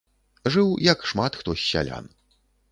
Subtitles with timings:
[0.55, 2.05] Жыў, як шмат хто з сялян.